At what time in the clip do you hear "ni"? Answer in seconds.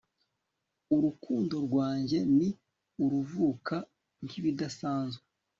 2.37-2.49